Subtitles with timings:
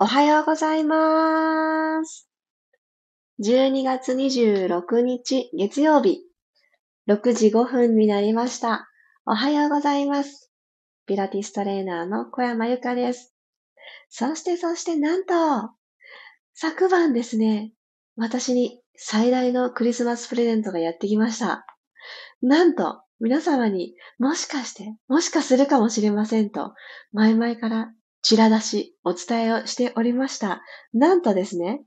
[0.00, 2.28] おはようございます。
[3.40, 6.18] 12月26日月曜日、
[7.08, 8.88] 6時5分になりました。
[9.24, 10.50] おはようございます。
[11.06, 13.36] ピラティストレーナーの小山由かです。
[14.08, 15.70] そしてそしてなんと、
[16.54, 17.70] 昨晩ですね、
[18.16, 21.64] 私に最大のクリスマスプレゼントがやってきました。
[22.42, 26.74] なんと、皆様にもしかして、もしかするかもしれませんと、
[27.12, 27.92] 前々から
[28.24, 30.62] ちら出し、お伝えをしておりました。
[30.94, 31.82] なんとですね、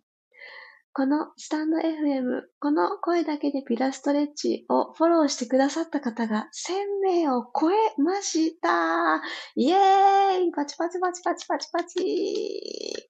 [0.94, 9.22] このスタンド FM、この声だけでピラストレッチをフォローしてくださった方が1000名を超えました。
[9.56, 13.10] イエーイパチパチパチパチパチパチ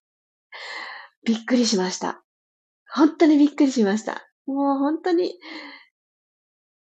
[1.25, 2.23] びっくりしました。
[2.93, 4.25] 本当にびっくりしました。
[4.45, 5.37] もう本当に、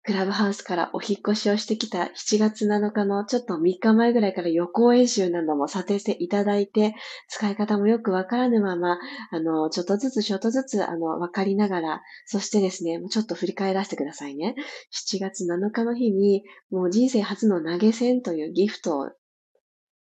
[0.07, 6.95] クラブハウスからお引越しをしてきた7月7日のちょっと3日前ぐらいから予行演習なども査定していただいて、
[7.27, 8.99] 使い方もよくわからぬまま、
[9.33, 14.55] あの、ちょっとずつちょっとずつ、あの、わかりながら、そしてですね、ちょっと振り返らせてくださいね。
[14.93, 19.11] 7月7日の日に、もう人生初の投げ銭というギフトを、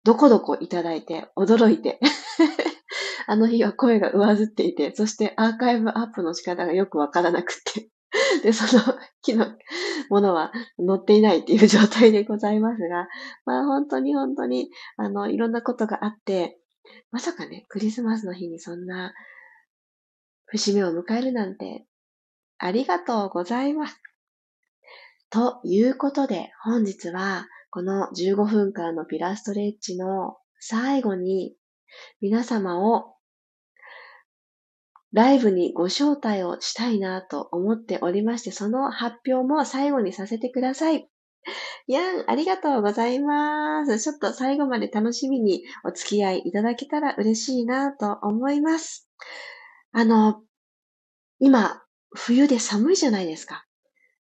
[0.04, 1.98] どこどこいただいて、驚いて、
[3.26, 7.88] あの日は声が上ずっていて、そしてアーカイブアップの仕方がよくわからなくて、
[8.42, 9.46] で、その日の
[10.08, 13.08] ものは載っていないっていう状態でございますが、
[13.44, 16.58] まあ本当に本当に、あの、いろんなことがあって、
[17.10, 19.14] まさかね、クリスマスの日にそんな
[20.46, 21.86] 節目を迎えるなんて、
[22.58, 24.00] ありがとうございます。
[25.30, 31.56] ということで、本日はこの15分間のピラストレッチの最後に
[32.20, 33.13] 皆様を
[35.14, 41.08] ライブにご招待をしたいなと思っておりまして、その発表も最後にさせてください。
[41.86, 44.00] やん、ありがとうございます。
[44.00, 49.08] ちょっと最後まで楽しみにお付き合いいただけたら嬉しいなと思います。
[49.92, 50.42] あの、
[51.38, 53.66] 今、冬で寒いじゃないですか。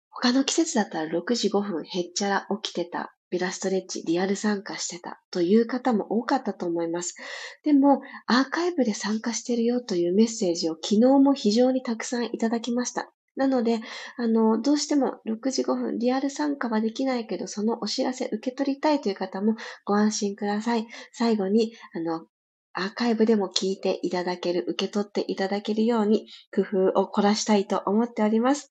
[0.09, 3.15] 他の季節だったら6時5分へっちゃら起きてた。
[3.33, 7.15] ピラストレッチリアル参加してたという方も多かったと思います。
[7.63, 13.11] でも、アーカイブで参加してるよというメッセージを昨日も非常にたくさんいただきました。
[13.35, 13.79] なので、
[14.17, 20.85] あの、どうしても6時5分リアル参加はできないけど、そのお知らせ受け取りたいという方もご安心ください。
[21.11, 22.27] 最後に、あの、
[22.73, 28.69] アーカイブでも聞いていただける、受け取っていただけるように工夫を凝らしたいと思っております。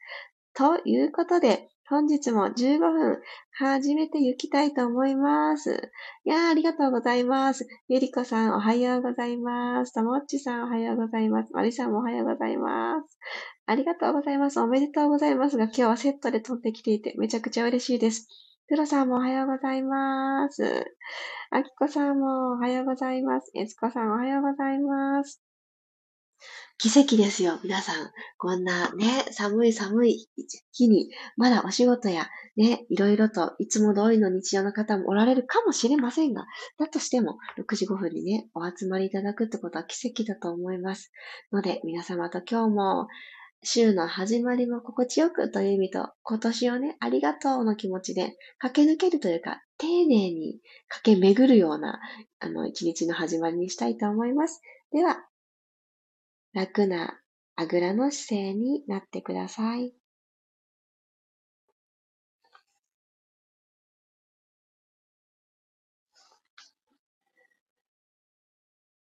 [0.54, 3.18] ということで、本日も15分
[3.50, 5.92] 始めていきたいと思います。
[6.24, 7.68] いやー、ありがとうございます。
[7.86, 9.92] ゆりこさん、おはようございます。
[9.92, 11.52] ともっちさん、おはようございます。
[11.52, 13.18] まりさんもおはようございます。
[13.66, 14.58] ありがとうございます。
[14.58, 18.26] おめでとうございますが、今日はセットで撮ってきていて、めちゃくちゃ嬉しいです。
[18.68, 20.96] プロさんもおはようございます。
[21.50, 23.52] あきこさんもおはようございます。
[23.54, 25.42] えつこさんおはようございます。
[26.78, 28.10] 奇跡ですよ、皆さん。
[28.38, 30.28] こんなね、寒い寒い
[30.72, 36.44] 日に、まだお仕事やね、いろいろといつも通りの日常の方もおられるかもしれませんが、
[36.78, 41.12] だとしても6時5分にね、お集まりいただくってことは奇跡だと思います。
[41.52, 43.08] ので、皆様と今日も
[43.64, 52.00] 週の始まりも心地よくという意味と、今年をね、ありがとうの気持ちで駆け抜けるというか、丁寧に駆け巡るような、
[52.40, 54.60] あの、一日の始まりにしたいと思います。
[54.90, 55.24] では、
[56.52, 57.18] 楽な
[57.56, 59.94] あぐらの姿勢になってください。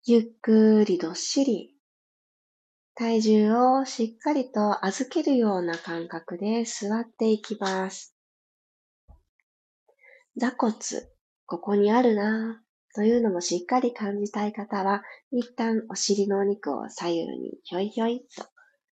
[0.05, 1.77] ゆっくりどっしり
[2.95, 8.15] 体重をしっかりと預けるような感覚で座っていきます。
[10.35, 10.73] 座骨、
[11.45, 12.63] ここにあるな
[12.97, 18.43] というのもしっかり感じたい方は、一旦お尻のお肉を左右にひょいひょいと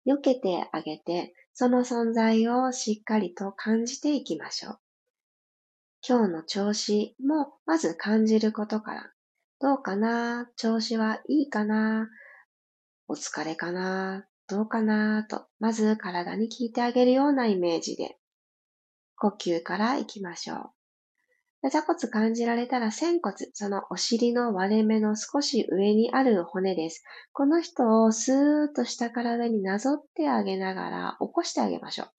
[0.06, 4.80] 避けてあげて、その存在をしっかりと感じていきましょう。
[6.08, 9.12] 今日の調子もまず感じることから、
[9.60, 10.48] どうかな？
[10.58, 12.08] 調子はいいかな？
[13.08, 14.28] お疲れかな？
[14.48, 15.24] どうかな？
[15.24, 18.20] と、まず体に聞いてあげるようなイメージで、
[19.16, 20.70] 呼吸から行きましょう。
[21.64, 27.04] 座骨感じられたら仙骨、そのお尻の割れ目の少し上にある骨です。
[27.34, 32.12] この人をスーッとした体になぞってあげながら起こしてあげましょう。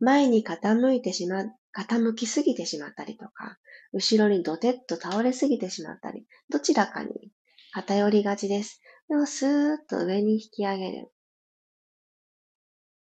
[0.00, 1.44] 前に傾いてしま、
[1.76, 3.58] 傾きすぎてしまったりとか、
[3.92, 7.30] 後ろにドテッと倒れすぎてしまったり、どちらかに
[7.72, 8.80] 偏りがちです。
[9.08, 11.13] でもスーッと上に引き上げる。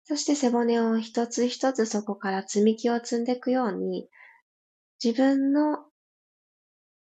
[0.09, 4.07] そして背骨を一つ一つそこから積み木を積んでいくように、
[5.03, 5.79] 自分の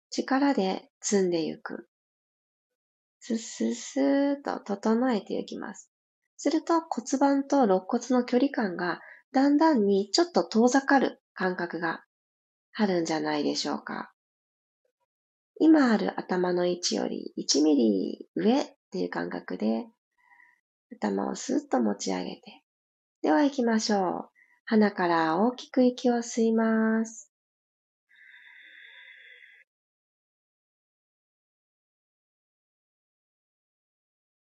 [0.08, 1.86] 力で積んでいく。
[3.20, 5.90] スッスッスーと整えていきます。
[6.38, 9.02] すると骨盤と肋骨の距離感が
[9.32, 12.04] だんだんにちょっと遠ざかる感覚が
[12.72, 14.14] あるんじゃないでしょうか。
[15.60, 19.84] 今ある頭の位置より1ミリ上っていう感覚で
[20.90, 22.63] 頭をスッと持ち上げて。
[23.24, 24.28] では行きましょう。
[24.66, 27.32] 鼻から大きく息を吸います。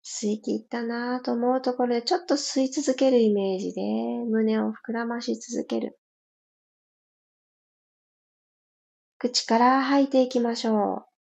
[0.03, 3.81] 吸い切ったなぁと思うところでちょっと吸い続けるイメージで
[4.29, 5.97] 胸を膨らまし続ける。
[9.17, 11.14] 口から吐いていきましょう。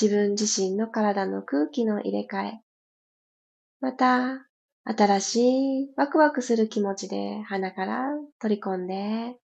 [0.00, 2.60] 自分自身の体の空気の入れ替え。
[3.80, 4.46] また、
[4.84, 8.08] 新しいワクワクする気持ちで鼻から
[8.40, 9.36] 取り込んで、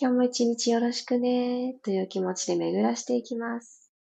[0.00, 3.92] 今日も一日よろしくねという気持ちで巡らしていきます。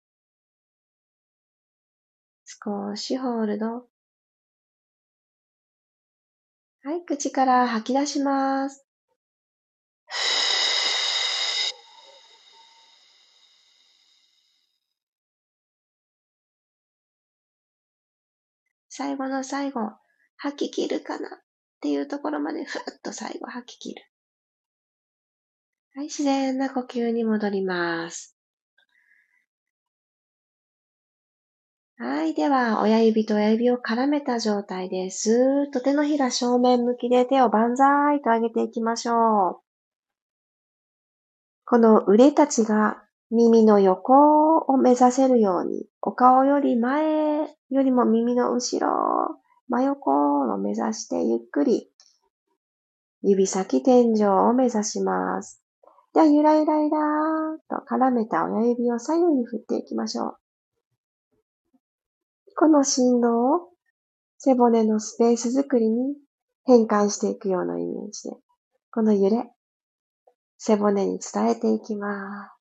[2.46, 3.88] 少しホールド。
[6.84, 8.87] はい、口から吐き出します。
[18.98, 19.92] 最後の最後、
[20.38, 21.40] 吐き切るかなっ
[21.80, 24.02] ていうところまでふっと最後吐き切る。
[25.94, 28.36] はい、自然な呼吸に戻ります。
[31.96, 32.34] はい。
[32.34, 39.60] では、親指と親指を絡めた状態で、スーッと手のひら正面向きで手を万歳と上げていきましょう。
[41.64, 50.10] この腕たちが耳の横を目指せるように、お顔より前よりも耳の後ろ、真横
[50.42, 51.90] を目指してゆっくり
[53.22, 55.62] 指先天井を目指します。
[56.14, 60.36] では、ゆらゆらゆらーと絡めた親指を左右に振っていきましょう。
[62.56, 63.68] この振動を
[64.38, 66.14] 背骨のスペース作りに
[66.64, 68.36] 変換していくようなイメージで、
[68.92, 69.50] この揺れ、
[70.58, 72.57] 背骨に伝えていきます。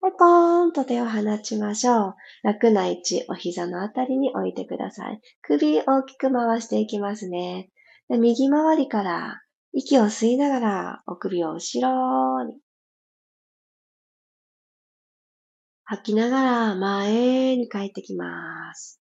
[0.00, 2.14] はい、ポーンと手を放ちましょう。
[2.44, 5.20] 楽な位置、お膝のあたりに置いてください。
[5.42, 7.70] 首大きく回していきますね。
[8.08, 9.42] で右回りから
[9.72, 12.60] 息を吸いながらお首を後ろに。
[15.84, 19.00] 吐きながら前に帰ってきます。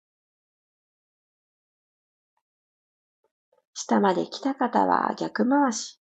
[3.73, 6.01] 下まで来た方は逆回し。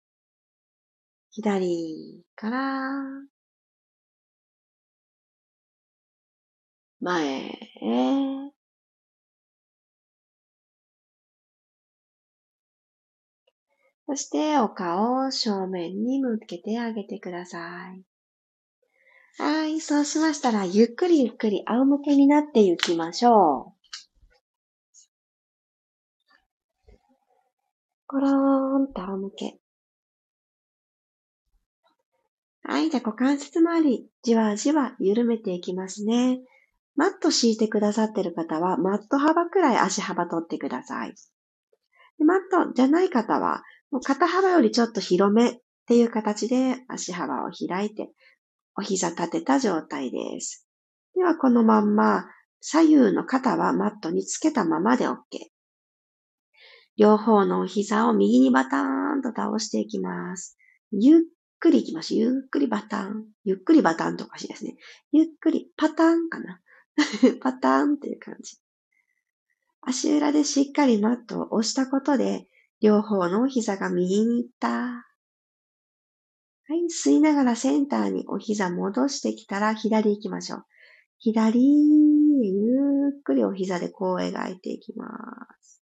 [1.30, 2.92] 左から
[7.00, 8.52] 前へ。
[14.06, 18.02] そしてお顔を正面に向けてあげてください。
[19.36, 23.78] はい、そうしましたら、ゆっくりゆっくり仰向けになっていきましょう。
[28.06, 29.58] コローンと仰向け。
[32.64, 36.40] はい、じゃあ股関節周り、じわじわ緩めていきますね。
[36.98, 41.14] マット敷いてくださってる方は、マット幅くらい足幅取ってください。
[42.18, 43.62] マットじゃない方は、
[43.92, 48.10] もう肩幅よりちょっと広めっていう形で足幅を開いて、
[48.76, 50.66] お膝立てた状態です。
[51.14, 52.26] では、このまんま、
[52.60, 55.14] 左右の肩はマットにつけたままで OK。
[56.96, 60.58] 両方のお膝を右にバターンと倒していきます。
[60.90, 61.20] ゆっ
[61.60, 62.32] くり行きましょう。
[62.32, 63.24] ゆっくりバターン。
[63.44, 64.74] ゆっくりバターンとかしいですね。
[65.12, 66.60] ゆっくりパターンかな。
[67.40, 68.58] パターンっていう感じ。
[69.80, 72.48] 足裏でしっかりマットを押したことで、
[72.80, 74.68] 両方の膝が右に行った。
[74.68, 75.04] は
[76.74, 80.64] い、吸いながらセンターにお膝戻してきたら左行きましょう。
[81.18, 85.06] 左、ゆっくりお膝でこう描いていきま
[85.60, 85.82] す。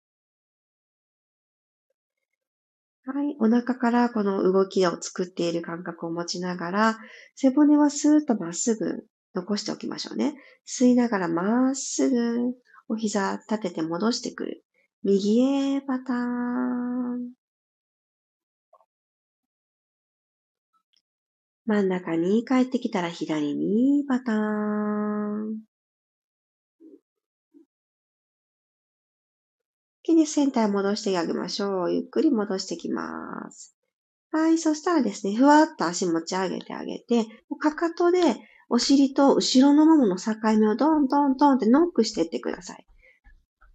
[3.04, 6.98] はい、お腹からこの動きを作っている感覚を持ちながら、
[7.34, 10.34] 背骨はスーッとまっすぐ残しておきましょうね。
[10.66, 12.54] 吸いながらまっすぐ
[12.88, 14.64] お膝立てて戻してくる。
[15.02, 17.32] 右へパターン。
[21.64, 25.60] 真ん中に帰ってきたら左にパターン。
[30.04, 31.92] 次にセンター戻してあげましょう。
[31.92, 33.76] ゆっくり戻してきます。
[34.32, 34.58] はい。
[34.58, 37.26] そしたらですね、ふわっと足持ち上げてあげて、
[37.60, 38.20] かかとで
[38.74, 42.86] お尻と後ろのももの境目をドンドンドンってノックしていってください。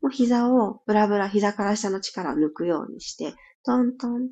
[0.01, 4.29] もう膝をブラブラ、膝から下の力を抜くようにして、トントントン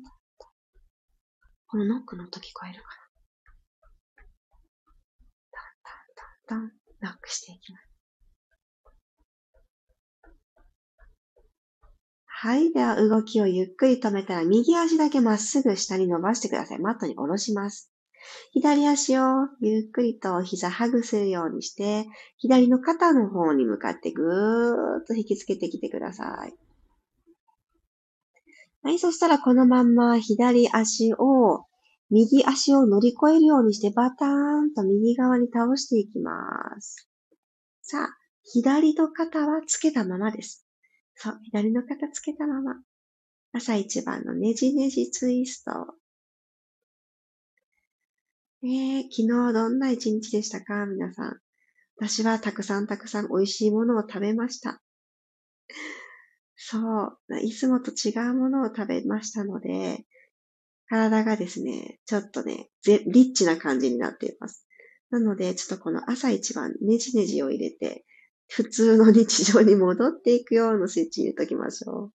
[1.68, 3.04] このノックの音聞こえるかな
[5.52, 7.86] トントントントン、ノックしていきます。
[12.24, 12.72] はい。
[12.72, 16.80] では、動きをゆっくり止めたら、右足だけまっすぐ下に伸ばしてください。
[16.80, 17.92] マットに下ろします。
[18.52, 19.22] 左足を
[19.60, 22.06] ゆっくりと膝ハグするようにして、
[22.38, 26.54] 左の肩の方に向かってぐーっと引きつけてきてください。
[28.82, 31.66] はい、そしたらこのまんま左足を、
[32.08, 36.32] 右足を乗り越えるようにしてバターンと右側に倒していきま
[36.80, 37.08] す。
[37.82, 40.64] さあ、左の肩はつけたままです。
[41.16, 42.76] そう、左の肩つけたまま。
[43.52, 45.72] 朝一番のねじねじツイスト。
[48.68, 50.86] えー、昨日どんな一日でしたか？
[50.86, 51.38] 皆さん。
[51.98, 54.82] 私はたくさんたくさん美味しいものを食べました。
[56.56, 60.04] そう、いつもと違うものを食べましたので、
[60.88, 64.66] 体がですね、ちょっとね、リッチな感じになっています。
[65.10, 68.04] なので、ちょっとこの朝一番ネジネジを入れて、
[68.48, 72.12] 普通の日常に戻っていくようなスイッチ入れときましょう。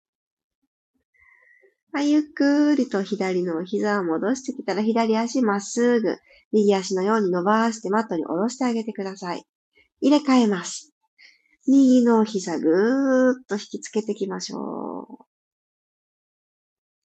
[1.94, 6.16] はい、ゆっくりと左の膝を戻してきたら左足まっすぐ、
[6.54, 9.44] 右足のように伸ばしてマットに下ろしてあげてください。
[10.00, 10.94] 入れ替えます。
[11.68, 15.26] 右の膝ぐーっと引きつけていきましょう。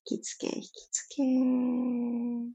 [0.08, 1.22] 引きつけ、引きつけ。
[1.24, 2.54] 引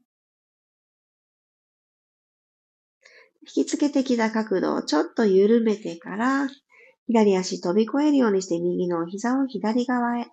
[3.45, 6.47] きつけてきた角度をちょっと緩めてから、
[7.07, 10.27] 左足飛び越えるようにして右の膝を左側へ。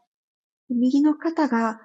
[0.70, 1.80] 右の肩が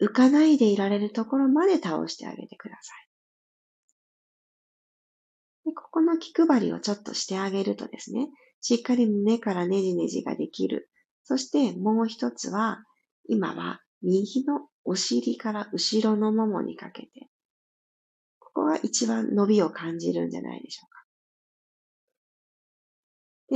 [0.00, 3.06] 浮かないでいられるところまで倒してあげてください。
[5.66, 8.28] でここの気配りをちょっとしてあげるとですね、
[8.60, 10.90] しっかり胸からねじねじができる。
[11.24, 12.84] そしてもう一つは、
[13.28, 17.28] 今は右のお尻から後ろのももにかけて、
[18.38, 20.96] ここが一番伸びを感じるんじゃないでしょうか。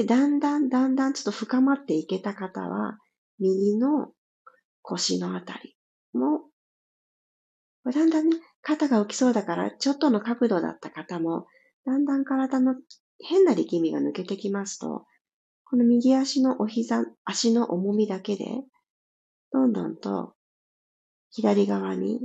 [0.01, 2.99] で、だんだんだんだんちょっと深まっていけた方は、
[3.39, 4.13] 右の
[4.83, 5.77] 腰のあたり
[6.13, 6.43] も、
[7.85, 11.47] だんだんね、肩が浮きそうだから、ちょっとの角度だった方も、
[11.87, 12.75] だんだん体の
[13.19, 15.07] 変な力みが抜けてきますと、
[15.65, 18.45] この右足のお膝、足の重みだけで、
[19.53, 20.35] どんどんと
[21.31, 22.21] 左側に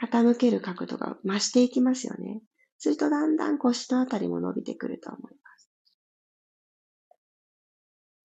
[0.00, 2.42] 傾ける角度が増していきますよね。
[2.78, 5.70] するとだんだん腰のあたりも伸びてくると思います。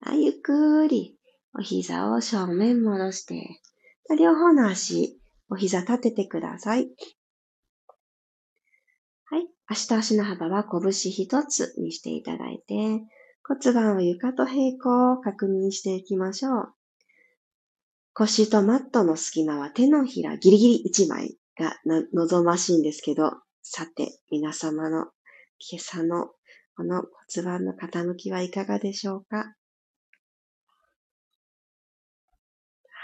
[0.01, 1.18] はい、ゆっくり
[1.57, 3.61] お膝を正面戻して、
[4.17, 6.89] 両方の足、お膝立ててください。
[9.25, 9.47] はい。
[9.67, 12.73] 足と足の幅は拳一つにしていただいて、
[13.43, 16.73] 骨盤を床と平行を確認していきましょう。
[18.13, 21.75] 腰とマットの隙間は手のひらギリギリ一枚が
[22.13, 23.31] 望ましいんですけど、
[23.63, 25.07] さて、皆様の
[25.59, 26.27] 今朝の
[26.75, 27.03] この
[27.33, 29.55] 骨盤の傾きはいかがでしょうか？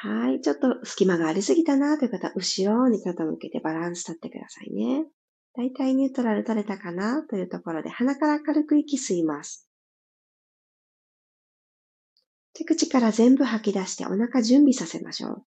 [0.06, 0.40] はい。
[0.40, 5.08] ちょっと隙間がありすぎたなという方、後ろに肩を向けてバランス立ってくださいね。
[5.58, 9.68] だいたいニュートラル取れたかなというところで、鼻から軽く息吸います。
[12.54, 15.44] 手口から全部吐き出してお腹準備させましょう。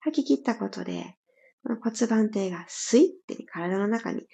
[0.00, 1.14] 吐き切ったことで、
[1.62, 4.26] 骨盤底がスイッて体の中に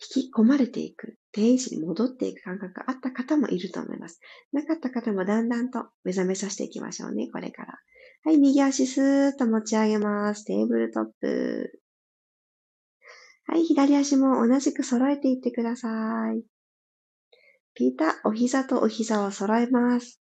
[0.00, 4.20] 引き込まれていく、定位置に戻っていく感覚があった方もいると思います。
[4.52, 7.78] なかった方もだんだんと目覚めさせていきましょうね、これから。
[8.24, 10.44] はい、右足スーッと持ち上げます。
[10.44, 11.80] テーブルトップ。
[13.46, 15.88] はい、左足も同じく揃えていってくださ
[16.32, 16.42] い。
[17.74, 20.20] ピーター、お膝とお膝を揃えます。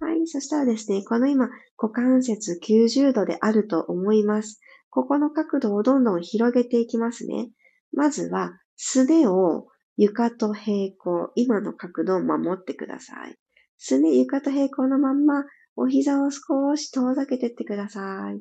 [0.00, 4.60] はい、そしたらですね、この今、股関節90度であると思います。
[4.90, 7.50] ここの角度をどんどん広げていきますね。
[7.92, 9.66] まずは、すねを
[9.96, 13.36] 床と平行、今の角度を守ってください。
[13.76, 15.44] すね床と平行のまんま、
[15.76, 18.04] お膝を少し遠ざけていってください。
[18.04, 18.40] はい、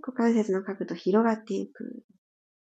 [0.00, 2.02] 股関節の角度広がっていく。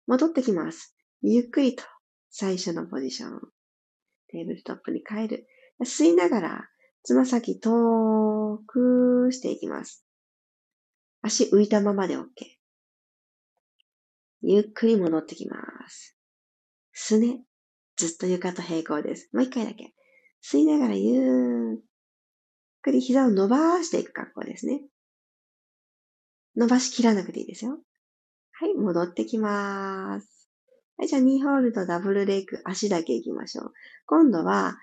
[0.06, 0.96] 戻ってきます。
[1.22, 1.82] ゆっくりと
[2.30, 3.40] 最初のポジション。
[4.28, 5.46] テーブルトップに変える。
[5.80, 6.68] 吸いながら、
[7.02, 10.04] つま先遠くしていきます。
[11.22, 12.24] 足浮いたままで OK。
[14.42, 15.56] ゆっくり戻ってきま
[15.88, 16.16] す。
[16.92, 17.42] すね。
[17.96, 19.28] ずっと床と平行です。
[19.32, 19.92] もう一回だけ。
[20.42, 21.78] 吸いながらゆっ
[22.82, 24.82] くり膝を伸ばしていく格好ですね。
[26.56, 27.78] 伸ばしきらなくていいですよ。
[28.52, 30.48] はい、戻ってきます。
[30.96, 33.72] はい、じゃあ2ホールドダブルレイク、足だけ行きましょう。
[34.06, 34.76] 今度は、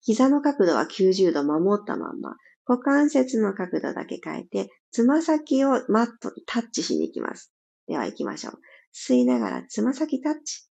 [0.00, 2.36] 膝の角度は90度守ったまんま、
[2.66, 7.52] 股関節の角度だけ変えて、つま先をマットにタッチしに行きます。
[7.86, 8.58] では行きましょう。
[8.94, 10.68] 吸いながらつま先タッチ。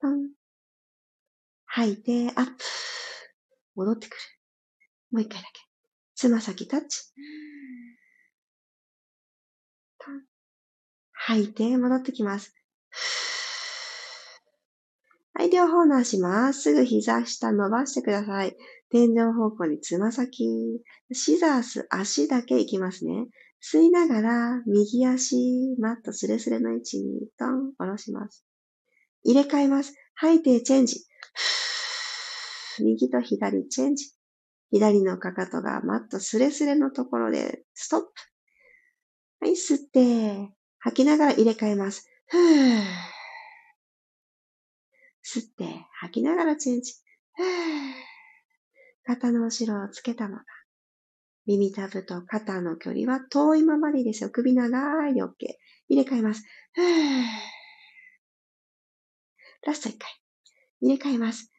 [0.00, 0.30] トン。
[1.64, 2.52] 吐いて、アップ。
[3.76, 4.18] 戻ってくる。
[5.12, 5.60] もう一回だけ。
[6.16, 7.04] つま先タッチ。
[9.98, 10.22] トン。
[11.12, 12.54] 吐いて、戻ってきます。
[15.34, 18.56] はい、両方の足まっすぐ膝下伸ばしてください。
[18.90, 20.82] 天井方向につま先。
[21.12, 23.26] シザース、足だけいきますね。
[23.62, 28.44] 吸いながら、右足、マットスレスレの位置にトン、下ろします。
[29.24, 29.94] 入れ替えます。
[30.14, 31.04] 吐いて、チェンジ。
[32.80, 34.12] 右と左、チェンジ。
[34.70, 38.12] 左のかかとがマットスレスレのところで、ストップ。
[39.40, 42.08] はい、吸って、吐きながら入れ替えます。
[45.24, 46.94] 吸って、吐きながらチェンジ。
[49.04, 50.44] 肩の後ろをつけたまま。
[51.46, 54.30] 耳たぶと肩の距離は遠いままでいいですよ。
[54.30, 55.28] 首長いで OK。
[55.88, 56.44] 入れ替えます。
[59.64, 60.10] ラスト1回。
[60.80, 61.50] 入れ替えます。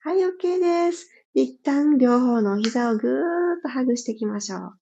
[0.00, 1.08] はい、OK です。
[1.34, 3.20] 一旦両方の膝をぐー
[3.58, 4.72] っとハグしていきましょう。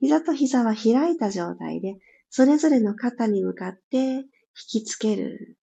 [0.00, 1.96] 膝と膝は開いた状態で
[2.30, 4.24] それぞれの肩に向かって引
[4.82, 5.56] きつける。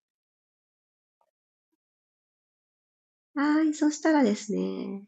[3.35, 5.05] はい、そしたらですね、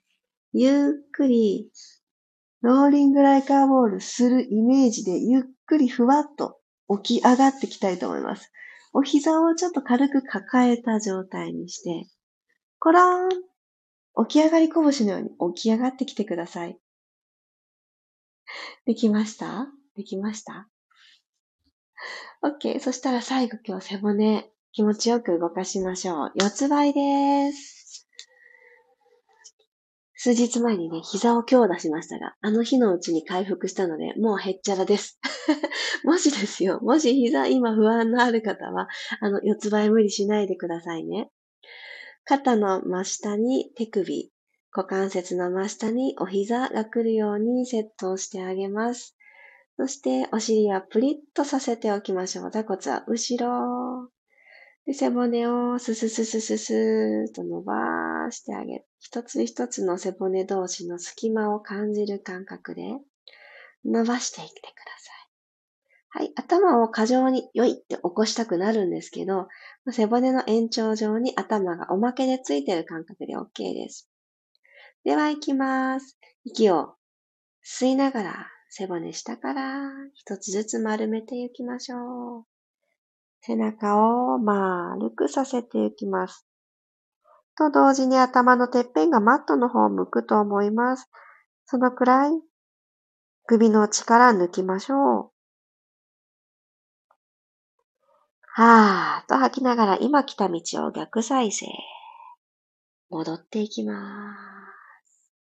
[0.53, 1.71] ゆっくり、
[2.63, 6.59] ローリングライカーボールするイメージで、ゆっくりふわっと
[7.03, 8.51] 起き上がっていきたいと思います。
[8.95, 12.07] お膝をちょっと軽く抱えた状態にして、
[12.79, 16.79] コローン起き上がり拳のように起き上がってきてください。
[18.87, 19.67] できました？
[19.97, 20.69] できました
[22.43, 22.81] ？OK。
[22.81, 26.33] そしたら最後今日背骨気持ちよく動かしましょう。
[26.37, 27.84] 四つ倍です。
[30.25, 35.21] 数日前にね、膝を強打しましたが、あの日のうちに回復したので、もうへっちゃらです。
[36.03, 38.89] もしですよ、もし膝今不安のある方は、
[39.21, 41.29] あの、四つ倍無理しないでくださいね。
[42.25, 44.33] 肩の真下に手首、
[44.75, 49.19] 股関節の真下にお膝が来るようにセットをしてあげます。
[49.77, 52.51] そして、お尻はプリッとさせておきましょう。
[52.51, 54.09] 座骨は後ろ。
[54.87, 58.85] で、背骨をススススススーと伸ばしてあげる。
[58.99, 62.99] 一つ一つの背骨同士の隙間を感じる感覚で
[63.85, 66.27] 伸ばしていってください。
[66.27, 66.33] はい。
[66.37, 69.49] 頭を過剰によいって起こしたくなるんですけど、
[69.91, 74.11] 背骨の延長上に頭がおまけでついてる感覚で OK です。
[75.05, 76.19] では行きます。
[76.45, 76.95] 息を
[77.65, 82.54] 吸いながら背骨下から一つずつ丸めていきましょう。
[83.47, 86.47] 背中を丸くさせていきます。
[87.57, 91.11] と同時に頭のてっぺんがマットの方を向くと思います。
[91.67, 92.33] そのくらい
[93.47, 95.31] 首の力抜きましょう。
[98.57, 101.67] はーっと吐きながら今来た道を逆再生。
[103.11, 104.37] 戻っていきま
[105.05, 105.33] す。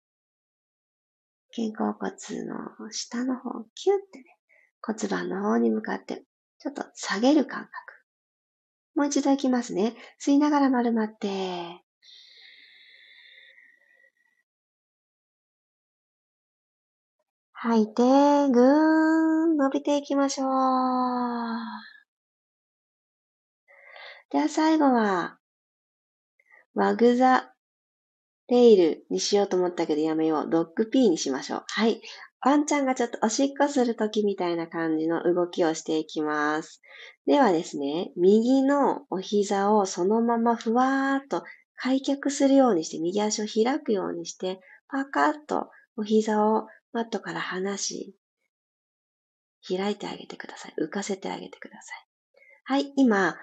[1.55, 4.25] 肩甲骨の下の方、キュッてね、
[4.83, 6.25] 骨盤の方に向かって、
[6.59, 7.92] ちょっと下げる感覚。
[8.95, 9.95] もう一度いきますね。
[10.21, 11.83] 吸いながら丸まって、
[17.53, 20.49] 吐いて、ぐーん、伸びていきましょう。
[24.31, 25.39] では最後は、
[26.75, 27.53] ワグザ
[28.49, 30.51] テイルにしようと思ったけどやめよう。
[30.51, 31.65] ドッグピーにしましょう。
[31.69, 32.01] はい。
[32.45, 36.83] ワンちゃんがちょっとおしっこするときみたいな感じの動きをしていきます。
[37.25, 41.45] ではですね、右のお膝をそのままふわーっと
[41.77, 48.17] 開脚するようにして、右足を開くようにして、パカッとお膝をマットから離し、
[49.69, 50.75] 開いてあげてください。
[50.83, 52.07] 浮かせてあげてください。
[52.65, 53.37] はい、今、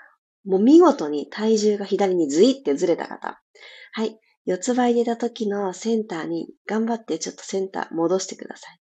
[0.44, 3.42] もう見事に体重が左にズイってずれた方。
[3.94, 8.80] はい、四つ倍出た時のセンターに頑張ってちょっとセンター戻してください。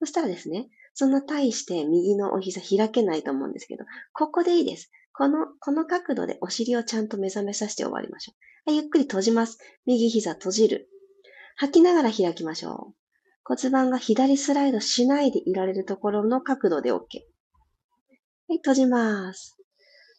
[0.00, 4.90] そしたらですね、その対して右のお膝開けないと思うんですけど、ここでいいです。
[5.12, 8.34] この、この角度でお尻をちゃんと目覚めさせて終わりましょ
[8.70, 8.72] う。
[8.72, 9.58] ゆっくり閉じます。
[9.86, 10.88] 右膝閉じる。
[11.56, 12.94] 吐きながら開きましょう。
[13.42, 16.96] 骨盤が左スライドしないでいられるところの角度で OK。
[16.96, 17.00] は
[18.50, 19.56] い、閉じます。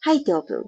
[0.02, 0.64] 吐いてオープン。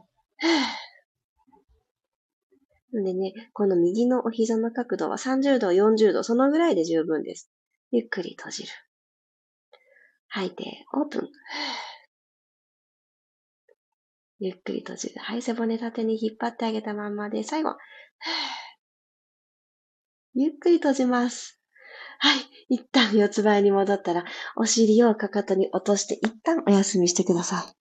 [2.96, 7.50] のでね、この右のお膝の角度は30度、40度、そのぐらいで十分です。
[7.90, 8.68] ゆっくり閉じる。
[10.34, 11.28] 吐いて、オープン。
[14.38, 15.20] ゆっくり閉じる。
[15.20, 17.76] はい、背骨縦に引っ張ってあげたまんまで、最後。
[20.34, 21.60] ゆっくり閉じます。
[22.18, 22.38] はい。
[22.70, 24.24] 一旦四つ倍に戻ったら、
[24.56, 27.74] お尻をかかとに落として一旦お休みしてください。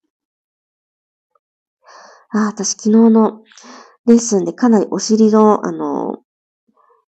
[2.34, 3.44] あ、私昨日の
[4.06, 6.11] レッスンでかなりお尻の、あの、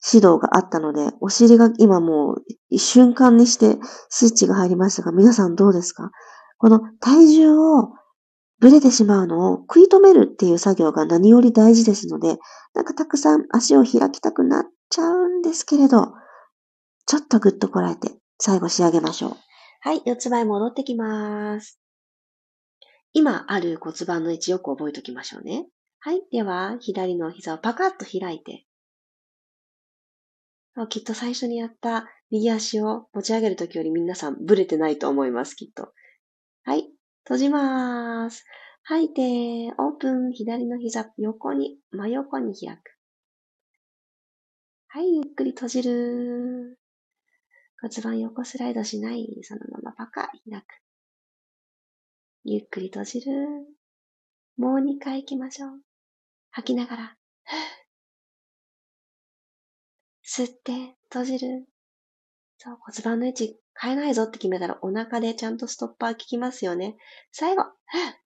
[0.06, 2.36] 指導があったので、お尻が今も
[2.72, 3.78] う瞬間にして
[4.10, 6.12] スイッチが入りましたが、皆さんどうですか？
[6.58, 7.90] この体重を
[8.60, 12.38] ブレてしまうのを食い止めるっていう作業が何より大事ですので、
[12.74, 16.14] なんかたくさん足を開きたくなっちゃうんですけれど、
[17.06, 19.36] ちょっとぐっとこらえて最後仕上げましょう。
[19.82, 21.80] はい、四つ前戻ってきます。
[23.12, 25.68] 今ある骨盤の位置よく覚えておきましょうね。
[26.00, 26.22] はい。
[26.32, 28.66] では、左の膝をパカッと開いて、
[30.90, 35.94] きっと最初にやった右足を持ち上げるときより皆さんブレてないと思います、きっと。
[36.64, 36.90] はい。
[37.26, 38.46] 閉じます。
[38.84, 40.34] 吐いて、オープン。
[40.34, 42.82] 左の膝、横に、真横に開く。
[44.88, 46.80] はい、ゆっくり閉じる。
[47.82, 49.28] 骨盤横スライドしない。
[49.44, 50.66] そのままパカ、開く。
[52.44, 53.48] ゆっくり閉じる。
[54.58, 55.82] もう二回行きましょう。
[56.52, 57.18] 吐きながら。
[60.26, 61.66] 吸って、閉じる。
[62.58, 66.96] そう、骨盤の位置変えないぞって決めたらお腹でちゃんとストッパー効きますよね。
[67.32, 67.64] 最後。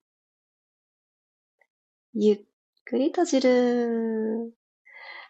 [2.14, 2.42] ゆっ
[2.86, 4.54] くり閉じる。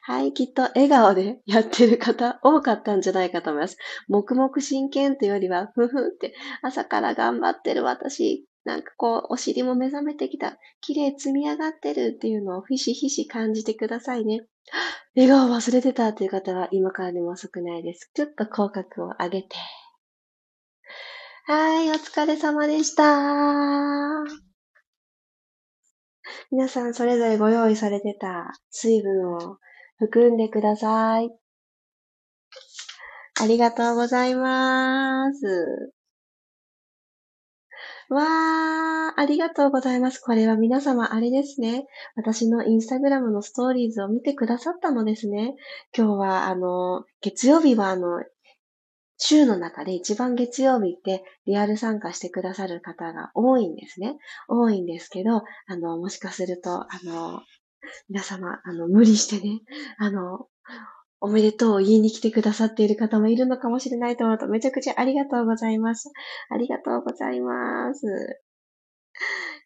[0.04, 3.78] はい、きっと笑顔でやってる方多かったんじゃないかと思います。
[4.08, 10.58] 黙々真剣というよりは、ふふって朝から頑張ってる私、なんかこう、お尻も目覚めてきた。
[10.82, 14.42] 綺麗積み上がってるっていうのをひしひし感じてくださいね。
[15.16, 18.12] 笑顔忘れてたという方は今からでも遅くないです。
[18.14, 19.56] ちょっと口角を上げて。
[21.46, 23.04] はい、お疲れ様でした。
[26.52, 29.60] 皆さんそれぞれご用意されてた水分を
[29.98, 31.30] 含んでください。
[33.40, 35.97] ありがとうございます。
[38.10, 40.20] わー、ありがとうございます。
[40.20, 41.86] これは皆様あれですね。
[42.16, 45.56] 私のインスタグラムのストーリーズを見てくださったのですね。
[45.96, 48.24] 今日は、あの、月曜日は、あの、
[49.18, 54.18] 週の中で一番月曜日ってリアル参加してくださる方が多いんですね。
[54.48, 57.42] 多いんですけど、あの、もしかすると、あの、
[58.10, 59.62] 皆様、あの、無理してね、
[59.98, 60.48] あの、
[61.20, 66.12] おめでとうを言いに来てくださっている方もいるのかもしれないと思うとめちゃくちゃありがとうございます。
[66.50, 68.06] ありがとうございます。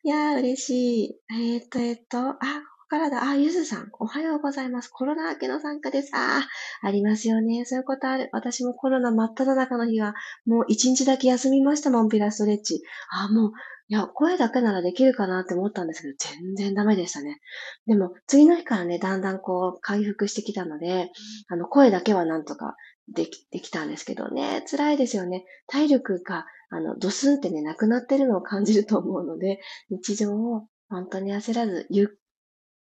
[0.03, 1.15] いやー、嬉しい。
[1.29, 3.29] えー、っと、えー、っと、あ、ここからだ。
[3.29, 4.89] あ、ゆずさん、おはようございます。
[4.89, 6.09] コロナ明けの参加です。
[6.15, 7.65] ああ、ありますよね。
[7.65, 8.29] そういうことある。
[8.31, 12.81] 私もコロナ真っ只中の日は、もう一日だけ休みましたもん、ピラストレッチ。
[13.11, 13.51] あ、もう、
[13.91, 17.41] いや、声だけならできるかなって思ったんですけど、全然ダメでしたね。
[17.87, 21.11] でも、次の日からね、だんだんこう、回復してきたので、
[21.49, 22.77] あの、声だけはなんとか
[23.13, 25.43] でき、できたんですけどね、辛いですよね。
[25.67, 32.07] 体力が、あの、ドスンってね、なくなってるのを感じると思うので、日常を本当に焦らず、ゆっ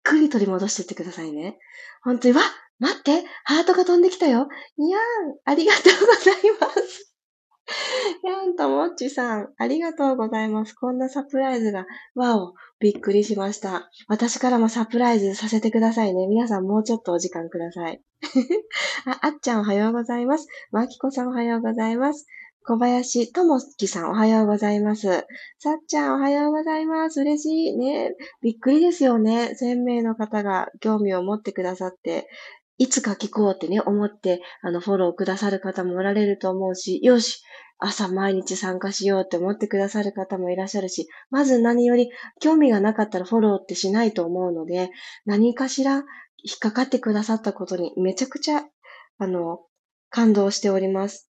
[0.05, 1.59] くり取り戻してってくださいね。
[2.03, 2.41] 本当に、わ
[2.79, 5.01] 待ってハートが飛んできたよいやー
[5.45, 7.14] ありがとうございます
[8.23, 10.75] やんともっちさん、ありがとうございます。
[10.75, 13.91] こんなサプライズが、わお、びっくりしました。
[14.09, 16.27] 私からもサプライズさせてくださいね。
[16.27, 18.03] 皆さんもうちょっとお時間ください。
[19.07, 20.47] あ、あっちゃんおはようございます。
[20.71, 22.27] まきこさんおはようございます。
[22.67, 25.27] 小林ともきさんおはようございます。
[25.59, 27.21] さっちゃんおはようございます。
[27.21, 28.15] 嬉しいね。
[28.43, 29.55] びっくりですよね。
[29.61, 32.27] 1000名の方が興味を持ってくださって、
[32.79, 37.43] いつか聞こうってね、思って、あの、フォローくださる方もおられると思うし、よし、
[37.79, 42.11] 朝毎日参加しようって思ってくださる方もいらっしゃるし、まず何より
[42.41, 44.91] 興味がなかったらフォローってしないと思うので、
[45.25, 46.05] 何かしら
[46.43, 48.63] 引っかかってくださったことにめちゃくちゃ、
[49.19, 49.61] あの、
[50.11, 51.31] 感動しております。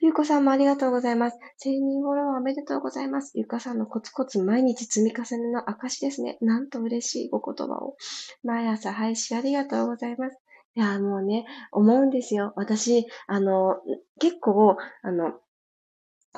[0.00, 1.38] ゆうこさんもありがとうございます。
[1.64, 3.32] 1000人フォローおめでとうございます。
[3.34, 6.38] ゆうかさんのコツコツ毎日積み重ねの証ですね。
[6.40, 7.96] なんと嬉しいお言葉を。
[8.44, 10.36] 毎朝配信ありがとうございます。
[10.76, 12.52] いや、もうね、思うんですよ。
[12.54, 13.76] 私、あの、
[14.20, 15.32] 結構、あの、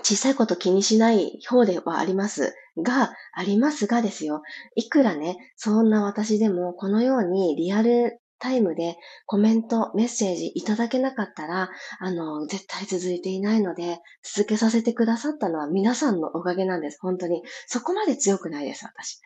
[0.05, 4.43] 小さいこと気にしない方ではありますが、ありますがですよ。
[4.77, 8.97] いくらね、そんな私でも、このようにリアルタイムで
[9.27, 16.99] コメント、メッセージいただけなかったら、あの、絶対続いていないので、続けさせてくださったのは皆さんのおかげなんです。
[17.01, 17.43] 本当に。
[17.67, 19.21] そこまで強くないです、私。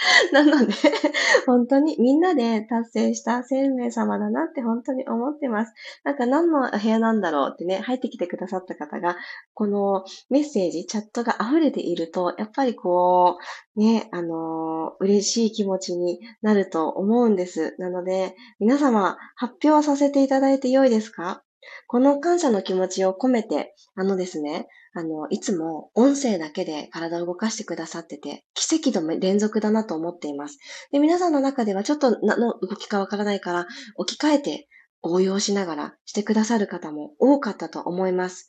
[0.32, 0.72] なので、
[1.46, 5.72] 本当にみんなで達成した1000名様だなって本当に思ってます。
[6.04, 9.16] なんか何の部屋なんだろうってね、入ってきてくださった方が、
[9.54, 13.38] このメッセージ、チャットが溢れていると、やっぱりこ
[13.76, 17.74] う、ね、あのー、嬉しい気持ちになると思うんです。
[17.78, 21.42] なので、皆様、発表させていただいて良いですか？
[21.86, 30.58] この感謝の気持ちを込めて、あのですね、あの、いつも音声だけで体を動かしてくださってて、奇跡の連続だなと思っています。
[30.90, 34.68] で、皆さんの中ではちょっと何の動きかわからないから、置き換えて
[35.02, 38.48] 応用しながらしてくださる方も多かったと思います。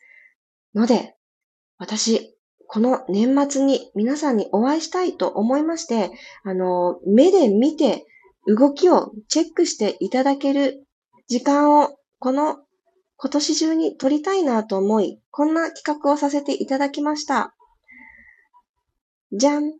[0.73, 1.15] ので、
[1.77, 2.35] 私、
[2.67, 6.11] この年末に皆さんにお会いしたいと思いまして、
[6.43, 8.05] あの、目で見て
[8.47, 10.85] 動きをチェックしていただける
[11.27, 12.57] 時間をこの
[13.23, 17.53] 今年中に撮りたいなと思い、こんな企画をさせていただきました。
[19.31, 19.73] じゃん。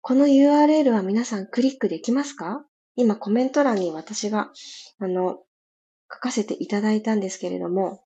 [0.00, 2.66] この URL は皆さんクリックできますか？
[2.96, 4.50] 今コメント欄に私が、
[4.98, 5.38] あの、
[6.12, 8.02] 書かせていただいたんですけれども、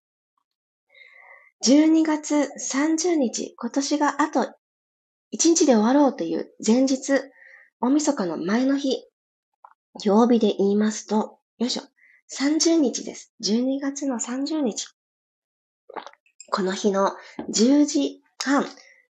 [1.64, 4.48] 12月30日、今年があと1
[5.32, 7.22] 日で終わろうという前日、
[7.80, 9.08] 大晦日の前の日、
[10.04, 11.82] 曜日で言いますと、よいしょ。
[12.28, 13.32] 30日です。
[13.42, 14.88] 12月の30日。
[16.50, 17.12] この日の
[17.50, 18.64] 10時半。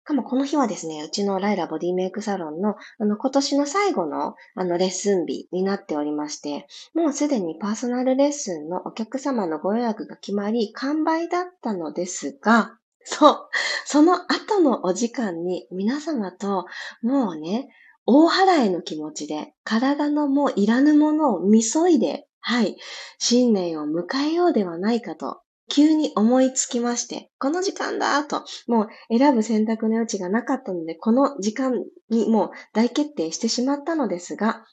[0.03, 13.49] かもこの日はですね、うちのライラボディメイクサロンの、あの、今年の最後の、あの、レッスン日になっておりまして、もうすでにパーソナルレッスンのお客様のご予約が決まり、完売だったのですが、そう、
[13.85, 16.65] その後のお時間に皆様と、
[17.03, 17.69] もうね、
[18.05, 22.75] 大払いの気持ちで、体のもういらぬものをみそいではい。
[23.19, 31.73] 新年を迎えようではないかと、急に思いつきまして、この時間だと、もう選ぶ選択の余地がなかったので、この時間
[32.09, 34.65] にもう大決定してしまったのですが、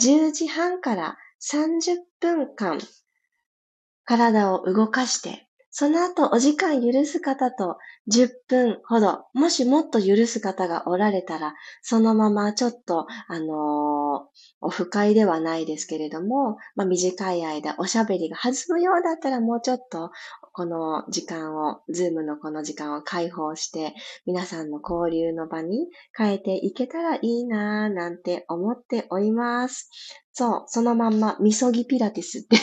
[0.00, 2.78] 10時半から30分間、
[4.06, 7.76] 体を動かして、その後お時間許す方と
[8.10, 13.48] 10分ほど、もしもっと許す方がおられたら、そのままちょっと、あのー、
[14.62, 20.10] オフ会ではないですけれども、まあ、短い間おしゃべりが弾むようだったらもうちょっと、
[20.52, 23.94] この時間を、ズームのこの時間を開放して、
[24.26, 29.90] 皆さんの交流の場に変えていけたらいいなぁ、なんて思っております。
[30.32, 32.56] そう、そのまんま、みそぎピラティスって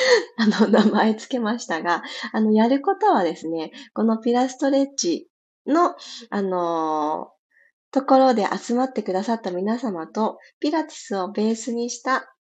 [0.36, 5.28] あの、名前つけましたが、あの、やることはですね、このピラストレッチ
[5.66, 5.94] の、
[6.30, 12.32] あのー、ところで集まってくださった皆様と、ピラティスをベースにした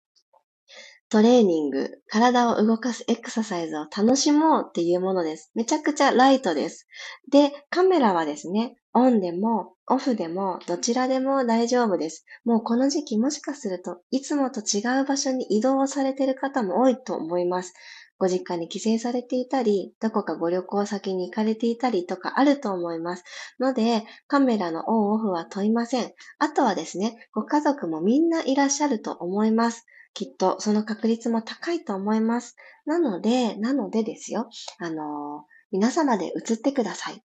[1.11, 5.51] トレーニング、体を動かすエクササイズを楽しもうっていうものです。
[5.55, 6.87] めちゃくちゃライトです。
[7.31, 12.27] で、カメラはですね、オンでもオフでもどちらでも大丈夫です。
[12.45, 17.73] もうこの時期もしかするといつもと違う場所に移動されている方も多いと思います。
[18.19, 23.25] ご実家に帰省されていたり、どこかご旅行先に行かれていたりとかあると思います。
[23.61, 26.13] ので、カメラのオンオフは問いません。
[26.39, 29.87] あとはですね、ご家族もみんないらっしゃると思います。
[30.19, 32.57] きっとその確率も高いと思います。
[32.87, 34.51] なので、なのでですよ。
[34.81, 37.23] あの皆様で映ってください。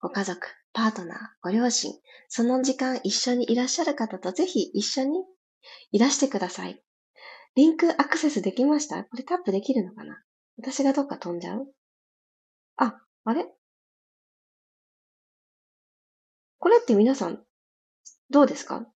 [0.00, 1.92] ご家族、パートナー、ご両親、
[2.28, 5.26] その時間一緒にいらっしゃる方とぜひ一緒に
[5.92, 6.82] いらしてください。
[7.54, 9.04] リンクアクセスできました？
[9.04, 10.18] これタップできるのかな？
[10.56, 11.66] 私がどっか飛んじゃう？
[12.76, 13.44] あ、あれ？
[16.60, 17.44] これって皆さん、
[18.30, 18.86] どうですか？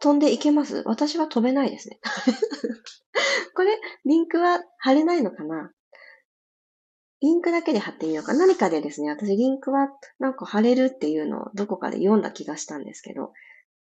[0.00, 0.82] 飛んでいけます？
[0.86, 2.00] 私は飛べないですね。
[3.54, 5.72] これ、リンクは貼れないのかな？
[7.20, 8.32] リンクだけで貼ってみようか。
[8.32, 13.32] 何かでですね、私リンクはなんか貼れるっていうのをどこかで読んだ気がしたんですけど、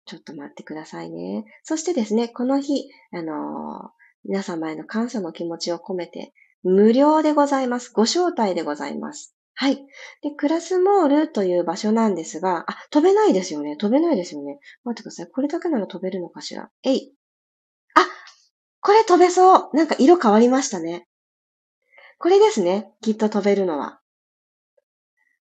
[0.05, 1.45] ちょっと待ってくださいね。
[1.63, 3.89] そしてですね、この日、あのー、
[4.25, 7.91] 皆様への感謝の気持ちを込めて、無料でございます。
[7.93, 9.36] ご招待でございます。
[9.59, 9.77] はい。
[10.21, 13.75] で、クラスモールという場所なんですが、あ、飛べないですよね。
[13.75, 14.59] 飛べないですよね。
[14.83, 15.27] 待ってください。
[15.27, 16.69] これだけなら飛べるのかしら？
[16.83, 17.11] えい。
[17.95, 18.01] あ、
[18.81, 19.75] これ飛べそう。
[19.75, 21.07] なんか色変わりましたね。
[22.19, 22.91] これですね。
[23.01, 23.99] きっと飛べるのは。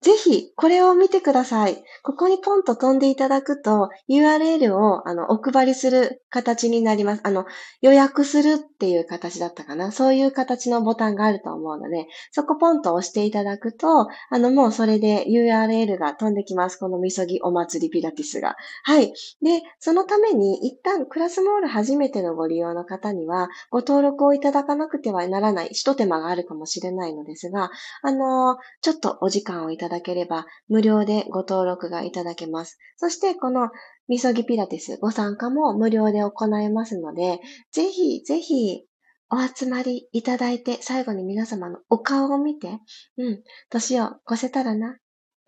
[0.00, 1.82] ぜひ、これを見てください。
[2.04, 7.20] ここにポンと飛んでいただくと、URL をあのお配りする形になります。
[7.24, 7.46] あの、
[7.80, 9.90] 予約するっていう形だったかな。
[9.90, 16.76] そういう形のボタンがあると思うので、そこポンと押していただくと、あの、もうそれで URL が飛んできます。
[16.76, 18.54] このみそぎお祭りピラティスが。
[18.84, 19.12] はい。
[19.42, 27.70] で、そのために、一旦クラスモール初めてのご利用の方には、ご登録をいただかなくてはならない、一手間があるかもしれないのですが、
[28.02, 32.78] あの、ちょっとお時間をいただただければ、無料でご登録がいただけます。
[32.96, 33.70] そして、この
[34.08, 37.40] みそぎピラティスご参加も無料で行えますので、
[37.72, 38.84] ぜひぜひ
[39.30, 42.78] お集まりいただいて、最後に皆様のお顔を見て、
[43.16, 44.98] うん、年を越せたらな、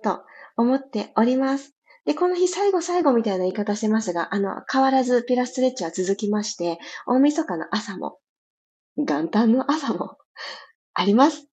[0.03, 0.23] と
[0.57, 1.75] 思っております。
[2.05, 8.19] で、この日最後最後みたいな言い方してますが、あの、変わらずピラストレッチは続きまして、大晦日の朝も、
[8.97, 10.17] 元旦の朝も
[10.95, 11.47] あります。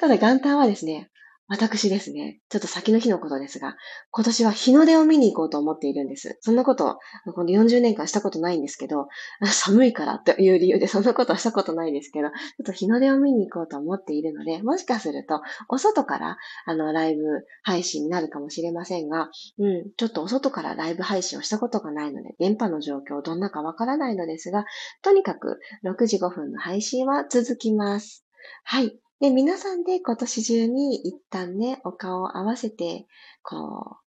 [0.00, 1.10] ただ元旦はですね、
[1.48, 3.76] 私ですね、ちょっと先の日のことですが、
[4.10, 6.38] 今年は日の出を見に行こうと思っているんです。
[6.40, 6.98] そんなこと、
[7.34, 9.06] この40年間したことないんですけど、
[9.44, 17.22] 寒いからという理由でそんなことはしたことないですけど、ちょっと日の出を見に行こうと思っているので、もしかすると、お外から、あの、ライブ
[17.62, 24.64] 配信になるかもしれませんが、うん、ちょっとお外からライブ配信をしたことがないので、電波の状況どんなかわからないのですが、
[25.00, 28.24] とにかく6時5分の配信は続きます。
[28.64, 28.98] はい。
[29.20, 33.06] で、皆さんで今年中に一旦ね、お顔を合わせて、
[33.42, 34.06] こう、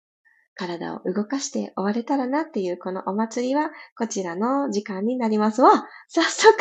[0.54, 5.62] 体を動かして終われたらなっていうこのお祭りはこちらの時間になります。
[5.62, 6.54] わ早速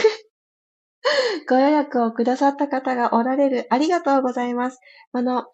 [1.47, 3.67] ご予約をくださった方がおられる。
[3.69, 4.79] ありがとうございます。
[5.11, 5.45] あの、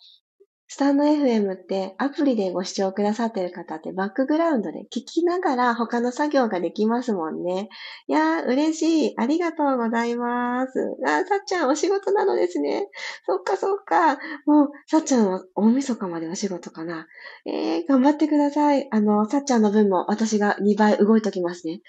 [0.71, 7.69] スタンド FM ってアプリでご視聴くださってる方ってバックグラウンドで聞きながら他の作業ができますもんね。
[8.08, 9.13] いやー、嬉しい。
[9.17, 10.95] ありがとうございます。
[11.08, 12.88] あ、さっちゃんお仕事なのですね。
[13.25, 14.19] そっかそっか。
[14.45, 17.08] もう、さっちゃんは大晦日までお仕事かな。
[17.47, 18.88] えー、頑張ってください。
[18.91, 21.82] あの、さっちゃんの分も私が2倍動いときますね。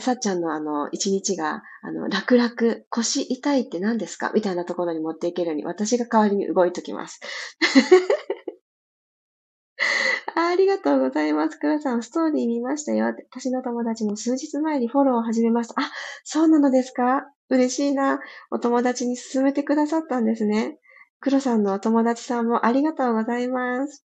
[0.00, 2.50] さっちゃんのあの、1日が、あの、楽々、
[2.90, 4.32] 腰痛いって何ですか？
[4.34, 7.20] みたいなところに持っていけるように私が代わりに動いときます。
[10.34, 11.56] ありがとうございます。
[11.58, 13.06] クラさん、ストーリー見ましたよ。
[13.06, 15.74] 私の友達も数日前にフォローを始めました。
[15.80, 15.90] あ、
[16.24, 17.24] そうなのですか？
[17.50, 18.18] 嬉しいな。
[18.50, 20.78] お友達に勧めてくださったんですね。
[21.20, 24.05] 黒さんのお友達さんもありがとうございます。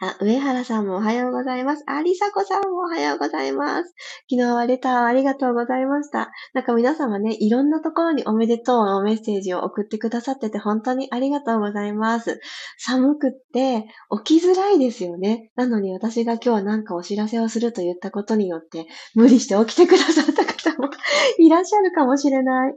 [0.00, 1.84] あ、上原さんもおはようございます。
[1.86, 3.94] あ、りさこさんもおはようございます。
[4.30, 6.32] 昨日はレターありがとうございました。
[6.54, 12.40] なんか皆様ね、いろんなところにおめでとうのメッセージを送ってくださってて本当にありがとうございます。
[12.78, 13.86] 寒くって
[14.24, 15.50] 起きづらいですよね。
[15.56, 20.90] なのに私が今日なんかお知らせをすると言ったことによって無理して起きてくださった方も
[21.38, 22.74] いらっしゃるかもしれない。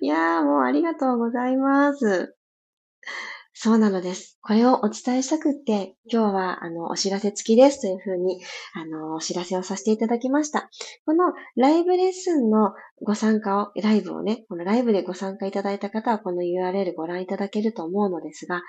[0.00, 2.36] いやーもうありがとうございます。
[3.58, 4.38] そうなのです。
[4.42, 8.38] これをお伝えしたくって、今日は、あの、お知らせ付きですというふうに、
[8.74, 10.68] あの、お知らせをさせていただきました。
[11.06, 18.60] このライブレッスンのご参加を、ライブをね、このライブでご参加いただいた方は、この URL ご覧いただけると思うのですが、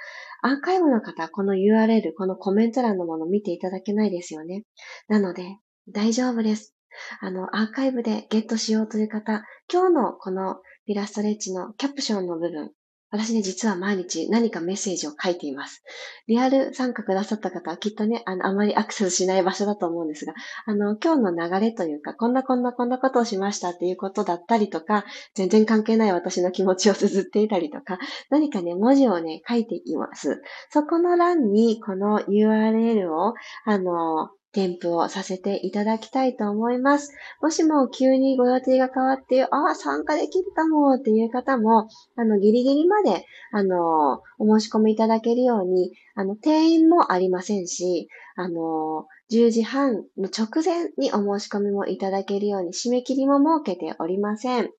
[0.41, 4.63] アーカイブの方は、この URL、このコメント欄のもの見ていただけないですよね。
[5.09, 5.57] なので、
[5.89, 6.77] 大丈夫です。
[7.19, 12.71] あの、アーカイブでゲットしようという方、今日のこのピラストレッチのキャプションの部分、
[13.09, 15.81] 私ね、実は毎日何かメッセージを書いています。
[16.27, 20.33] リアル参加くださった方はきっとね、あの、あまりアクセスしない場所だと思うんですが、
[20.65, 27.97] あの、今日の流れというか、こんなこんなこんなことをしましたっていうことだったりとか、全然関係ない私の気持ちを綴っていたりとか、
[28.29, 30.41] 何かね、文字をね、書いています。
[30.69, 37.13] そこの欄に、この URL を、あの、添付をさせていただきたいと思います。
[37.41, 54.69] もしも急にご予定が変わって、ああ、参加できるかもっていう方も、あの、ギリギリまで、あの、お申し込みいただけるように、あの、定員もありませんし、あの、10時半の直前にお申し込みもいただけるように締め切りも設けておりません。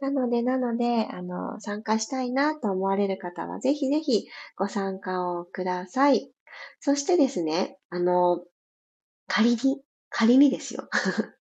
[0.00, 6.30] なので、なので、あの、参加したいなと思われる方は、ぜひぜひご参加をください。
[6.78, 8.40] そしてですね、あの、
[9.28, 10.88] 仮に、仮にですよ。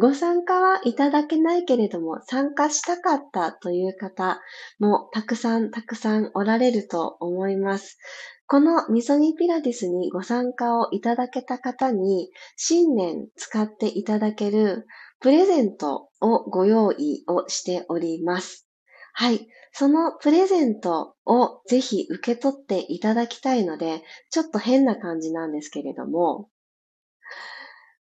[0.00, 4.40] ご参加はいただけないけれども、参加したかったという方
[4.78, 7.98] もたくさんたくさんおられると思います。
[8.46, 14.86] このみそぎピラティスにご参加をいただけた方に、新年使っていただける
[15.20, 18.68] プレゼントをご用意をしております。
[19.14, 19.48] はい。
[19.72, 26.48] そのプレゼントをぜひ受け取っていただきたいので、ちょっと変な感じなんですけれども、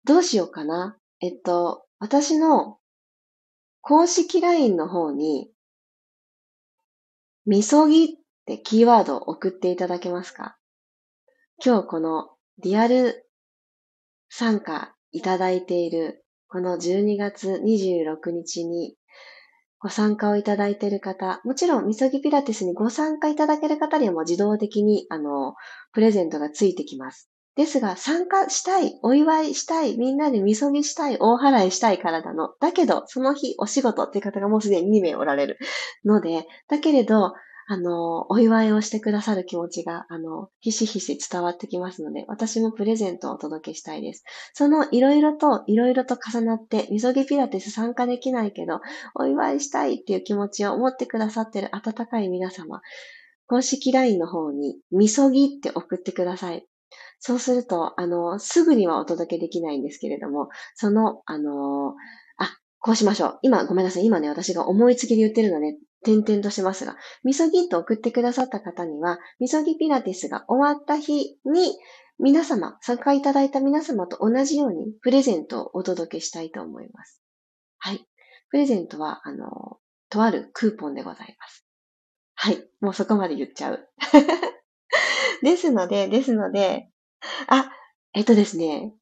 [0.05, 0.97] どうしようかな？
[1.21, 2.79] えっと、私の
[3.83, 5.51] 公式 LINE の方に、
[7.47, 8.09] みそぎっ
[8.47, 10.57] てキーワードを送っていただけますか？
[11.65, 12.31] 今日この
[12.63, 13.27] リアル
[14.29, 18.97] 参加いただいているこの12月26日に
[19.79, 25.55] ご参加をいただいている方、もちろん、みそぎピラティスにご参加いただける方にはもう自動的に、あの、
[25.93, 27.30] プレゼントがついてきます。
[27.61, 32.55] ですが、参加したい、お祝いしたい、みんなでみそぎしたい、大払いしたいからなの。
[32.59, 35.59] だけど、その日お仕事って方がもうすでに2名おられる。
[36.07, 37.35] ので、だけれど、
[37.69, 44.25] あの、お祝いをしてくださる気持ちが、あの、ひしひし伝わってきますので、私もプレゼントをお届けしたいです。
[44.55, 48.81] そのいろいろと、いろいろと重なって、みそぎピラティス参加できないけど、
[49.15, 52.81] お祝いしたいっていう気持ちを持ってくださってる温かい皆様、
[53.49, 56.70] 公式 LINE の方に、みそぎって送ってください。
[57.21, 61.91] そうすると、あの、すぐにはお届けできないんですけれども、その、あの、
[62.39, 63.39] あ、こうしましょう。
[63.43, 64.07] 今、ごめんなさい。
[64.07, 71.79] 今ね、私が思いつきで言ってるので、点々としますが、みそぎと送ってくださった方には、みそぎピラティスが終わった日に、
[72.19, 77.23] 皆様、参加いただいた皆様と同じように、プレゼントをお届けしたいと思います。
[77.79, 78.07] はい。
[78.51, 81.67] プレゼントは、あの、とあるクーポンでございます。
[82.35, 82.67] はい。
[82.81, 83.89] もうそこまで言っちゃう。
[85.43, 86.91] ですので、ですので、
[87.49, 87.71] あ、
[88.15, 88.93] えっとですね、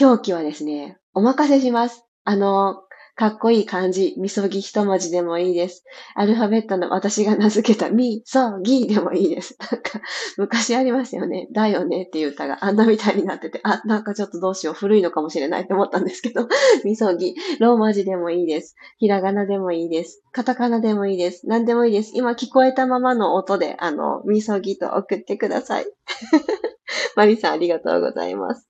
[0.00, 2.04] 表記はですね、お任せします。
[2.24, 2.82] あの、
[3.16, 5.84] かっこいい漢字、みそぎ一文字でもいいです。
[6.16, 9.56] アルファベットの私が名付けたみ、そぎでもいいです。
[9.60, 10.00] なんか、
[10.36, 11.46] 昔ありますよね。
[11.52, 16.48] だよねっていう歌があんなみたいになってて、あ、なんかちょっとどうしよう、古いのかもしれないって思ったんですけど、
[16.84, 18.74] みそぎ、ローマ字でもいいです。
[18.98, 20.20] ひらがなでもいいです。
[20.32, 21.46] カタカナでもいいです。
[21.46, 22.10] 何でもいいです。
[22.14, 25.86] 今聞こえたままの音で、あの、みそぎと送ってください。
[27.14, 28.68] マリさんありがとうございます。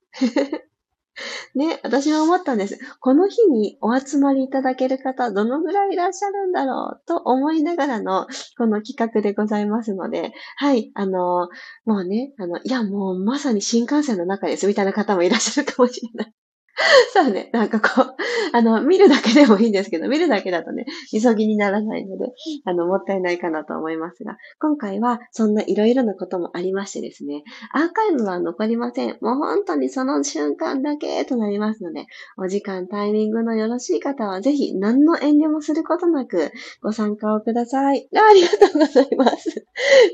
[1.54, 2.78] ね、私は思ったんです。
[3.00, 8.26] この日にお集まりいただける方、どのぐらいいらっしゃるんだろうと思いながらの、
[8.58, 11.48] この企画でございますので、はい、あの、
[11.84, 16.43] もうね、あの、いや、もうまさに新幹線の中です、みたいな方もいらっしゃるかもしれない。
[17.12, 18.14] そうね、なんかこう、
[18.52, 22.32] あの、見るだけでもいいんですけど、見るだけだとね、急ぎにならないので、
[22.64, 29.18] あの、もったいないかなと思いますが、今回はそんないろいろなこともありましてですね、アーカイブは残りません。
[29.20, 32.06] もう本当にその瞬間だけとなりますので、
[32.36, 36.50] お時間、タイミングのよろしい方は、ぜひ何の遠慮もすることなく
[36.82, 38.08] ご参加をください。
[38.14, 39.66] ありがとうございます。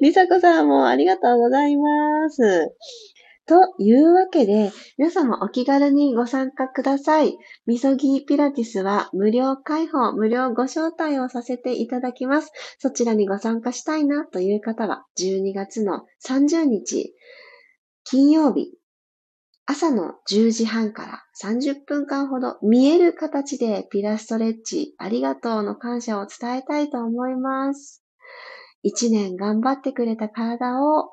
[0.03, 2.71] りさこさんもありがとうございます。
[3.51, 7.37] というわけで、皆様お気軽にご参加ください。
[7.67, 12.53] みそぎピラティスは無料開放、無料ご招待をさせていただきます。
[12.79, 17.13] そちらにご参加したいなという方は、12月の30日、
[18.05, 18.73] 金曜日、
[19.67, 28.05] 朝の10時半から30分間ほど見える形でピラストレッチありがとうの感謝を伝えたいと思います。
[28.85, 31.11] 一年頑張ってくれた体を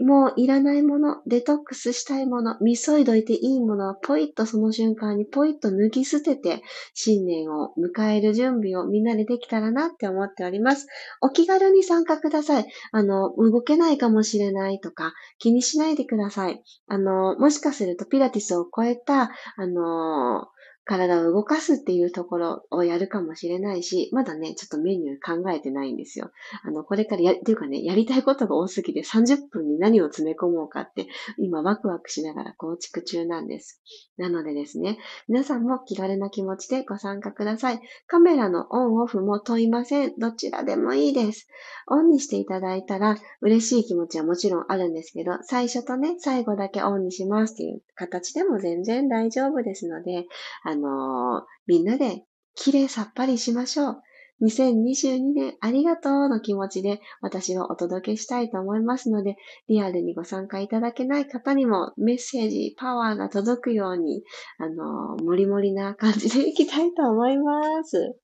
[0.00, 6.62] もういらないもの、デトックスしたいもの、見そいどいていいものはポイッとその瞬間にポイッと脱ぎ捨てて、
[6.94, 10.86] 新年を迎える準備をみんなでできたらなって思っております。
[11.20, 12.66] お気軽に参加ください。
[12.92, 16.62] あの、動けないかもしれないとか、気にしないでください。
[16.86, 20.46] あの、もしかするとピラティスを超えた、あの、
[20.88, 26.30] 体を動かすっていうところをやるかもしれないし、まだね、ちょっとメニュー考えてないんですよ。
[26.64, 31.06] あの、これからや、っていうかね、やりたいことが多すぎて30分に何を詰め込もうかって、
[31.38, 33.82] 今ワクワクしながら構築中なんです。
[34.16, 37.80] なのでですね、皆さんも気軽な気持ちでご参加ください。
[38.06, 40.14] カメラのオンオフも問いません。
[40.18, 41.48] どちらでもいいです。
[41.86, 50.26] オンにしていただいたら嬉しい気持ちはもちろんあるんですけど、最初とね、最後だけオンにしますっていう形でも全然大丈夫ですので、
[50.64, 52.24] あのー、みんなで
[52.54, 54.02] 綺麗さっぱりしましょう。
[54.40, 59.36] 2022年ありがとうの気持ちで私はお届けしたいと思いますので、
[59.68, 64.22] リアルにご参加いただけない方にもメッセージ、パワーが届くように、
[64.58, 68.16] あの、もりもりな感じでいきたいと思います。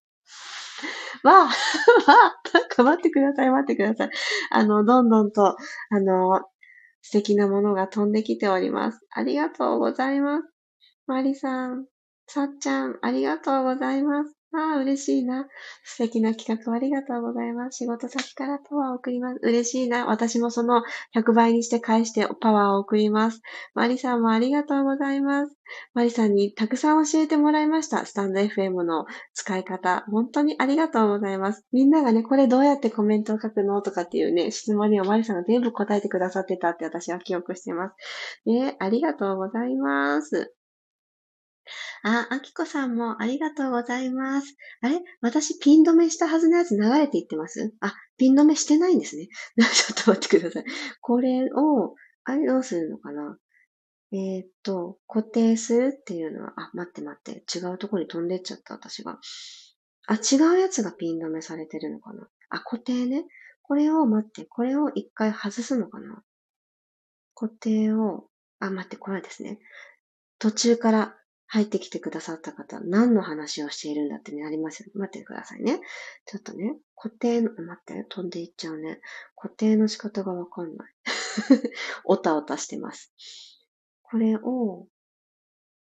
[1.24, 4.10] わあ、わあ、なんか待ってください、待ってください。
[4.50, 5.56] あの、どんどんと、あ
[6.00, 6.42] の、
[7.02, 9.00] 素敵なものが飛んできております。
[9.10, 10.44] ありがとうございます。
[11.06, 11.86] マリさん、
[12.26, 14.34] さっちゃん、ありがとうございます。
[14.56, 15.48] ああ、嬉しいな。
[15.82, 17.78] 素敵な企画ありがとうございます。
[17.78, 19.40] 仕事先からパワーを送ります。
[19.42, 20.06] 嬉しいな。
[20.06, 20.84] 私もその
[21.16, 23.42] 100倍にして返してパワーを送ります。
[23.74, 25.56] マリさんもありがとうございます。
[25.92, 28.06] マリさんにたくさん教えてもらいました。
[28.06, 30.04] スタンド FM の使い方。
[30.08, 31.64] 本当にありがとうございます。
[31.72, 37.96] みんながね、これどうやってコメントを書くのとかっていうね、質問にはマリさんが全部答えてくださってたって私は記憶してます。
[38.46, 40.54] ね、ありがとうございます。
[42.02, 44.56] あ、あきこさんもありがとうございます。
[44.82, 45.00] あれ？
[45.20, 47.74] 私ピン止めしたはずのやつ流れていってます？
[47.80, 49.28] あ、ピン止めしてないんですね。
[49.56, 50.64] ちょっと待ってください。
[51.00, 51.94] これを、
[52.24, 53.38] あれどうするのかな？
[54.12, 57.44] えー、っと、固定するっていうのは、あ、待って待って。
[57.58, 59.18] 違うとこに飛んでっちゃった、私が。
[60.06, 62.28] あ、違うやつがピン止めされてるのかな？
[62.50, 63.24] あ、固定ね。
[63.62, 66.22] これを待って、これを一回外すのかな？
[67.34, 68.28] 固定を、
[68.60, 69.58] あ、待って、これですね。
[70.38, 74.92] 途中から入ってきてくださった方、何の話をしているんだってね、ありますよね。
[74.94, 75.80] 待ってくださいね。
[76.26, 79.00] ちょっとね、固定の、待って、飛んでいっちゃうね。
[79.36, 80.94] 固定の仕方がわかんない。
[82.04, 83.12] おたおたしてます。
[84.02, 84.86] これを、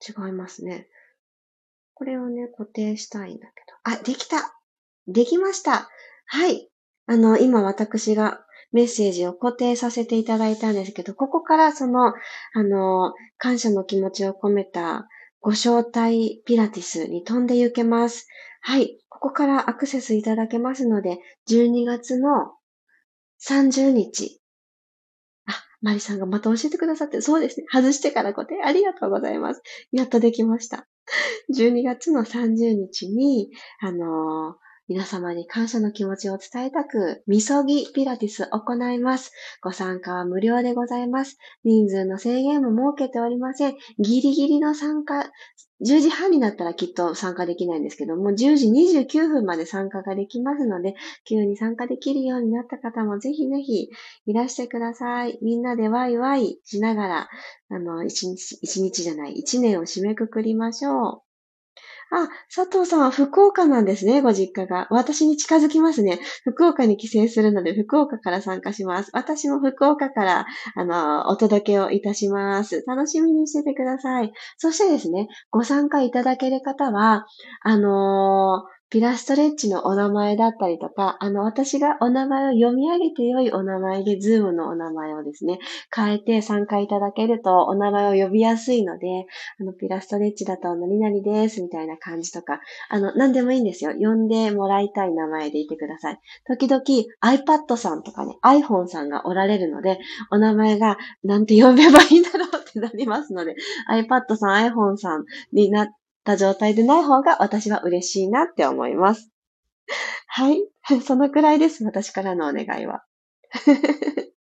[0.06, 0.88] 違いますね。
[1.94, 3.98] これをね、固定したいんだけど。
[3.98, 4.56] あ、できた
[5.08, 5.88] できました
[6.26, 6.68] はい。
[7.06, 15.08] あの、今私がメッセージを固定させていただいたんですけど、ここからその、あの、感謝の気持ちを込めた
[15.46, 18.26] ご招待ピラティスに飛んで行けます。
[18.62, 18.98] はい。
[19.08, 21.18] ここからアクセスいただけますので、
[21.48, 22.56] 12月の
[23.48, 24.40] 30日。
[25.46, 27.66] あ、マリさんがまた教えてくださって、そうですね。
[27.72, 29.62] 外してからご提案ありがとうございます。
[29.92, 30.88] やっとできました。
[31.56, 39.32] 12月の30日に、あのー皆様に感謝の気持ちを伝えたく、みそぎピラティス行います。
[39.60, 41.38] ご参加は無料でございます。
[41.64, 43.74] 人数の制限も設けておりません。
[43.98, 45.32] ギリギリの参加、
[45.84, 50.94] 10時半になったらきっと参加できないんですけども、10時29分まで参加ができますので、
[51.28, 53.90] 急に参加できるようになった方もぜひぜひ
[54.26, 55.38] いらしてください。
[55.42, 57.28] みんなでワイワイしながら、
[57.70, 61.25] あの、一日、一日じゃない、一年を締めくくりましょう。
[62.10, 64.86] あ、佐藤さんは福岡なんですね、ご実家が。
[64.90, 66.20] 私に近づきますね。
[66.44, 69.10] 福岡に帰省するので、福岡から参加します。
[69.12, 70.46] 私も福岡から、
[70.76, 72.84] あの、お届けをいたします。
[72.86, 74.32] 楽しみにしててください。
[74.56, 77.26] そしてですね、ご参加いただける方は、
[77.62, 85.58] あのーピラストレッチのお名前だったりとか、あの、私がお名前を読み上げて良いお名前で、ズームのお名前をですね、
[85.94, 89.26] 変えて参加いただけるとお名前を呼びやすいので、
[89.60, 93.92] あの、ピラストレッチだと何々です、みたいな感じとか、あの、何でもいいんですよ。
[93.98, 96.20] 呼んでもらいたい名前でいてください。
[96.46, 96.82] 時々
[97.24, 99.98] iPad さんとかね、iPhone さんがおられるので、
[100.30, 103.56] お名前がなんて呼べばいいんだろうってなりますので、
[103.90, 105.88] iPad さん、iPhone さんになっ
[106.26, 109.30] た状態でない方が私は嬉しいなって思います。
[110.26, 110.68] はい。
[111.02, 111.84] そのくらいです。
[111.84, 113.04] 私からのお願いは。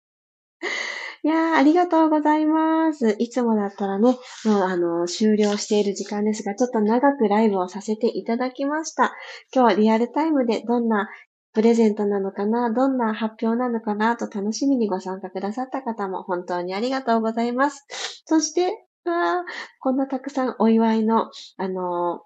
[1.26, 3.16] いやー、ありがとうございます。
[3.18, 9.14] いつもだったらね、もうあの、終了している時間ですが、ちょっと長くライブをさせていただきました。
[9.54, 11.10] 今日はリアルタイムでどんな
[11.54, 17.86] プレゼントなのかな、どんな発表なのかなと楽しみにご参加くださった方も本当にありがとうございます。
[18.26, 19.44] そして、わ
[19.80, 22.22] こんなたくさんお祝いの、あの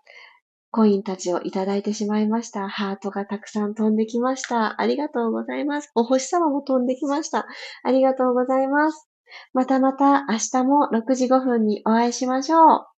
[0.72, 2.70] コインたちをいただいてしまいました。
[2.70, 4.80] ハートがたくさん飛んできました。
[4.80, 5.92] ありがとうございます。
[5.96, 7.48] お星様も飛んできました。
[7.84, 9.08] ありがとうございます。
[9.54, 12.97] またまた明日も6時5分にお会いしましょう。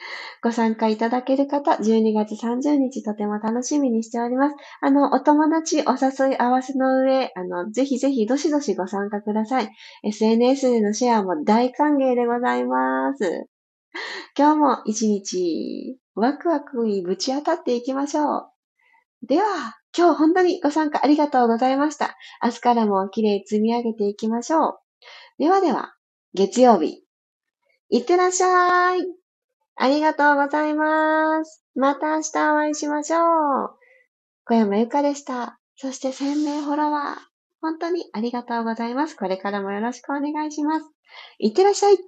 [0.42, 4.56] ご参加いただける方、12月30日とても楽しみにしております。
[4.80, 9.70] あの、お友達お誘い合わせの上、あの、ぜひぜひどしどしご参加ください。
[10.04, 13.46] SNS でのシェアも大歓迎でございます。
[14.36, 18.50] 今日も一日、ワクワクにぶち当たっていきましょう。
[19.26, 22.16] では、今日本当にご参加ありがとうございました。
[22.42, 24.78] 明日からも綺麗積み上げていきましょう。
[25.38, 25.94] ではでは、
[26.34, 27.02] 月曜日、
[27.90, 29.27] いってらっしゃい。
[29.80, 31.64] ありがとうございます。
[31.76, 33.70] また明日お会いしましょう。
[34.44, 35.60] 小山由かでした。
[35.76, 37.28] そして1000名フォロワー。
[37.60, 39.16] 本当にありがとうございます。
[39.16, 40.90] これからもよろしくお願いします。
[41.38, 41.98] いってらっしゃい。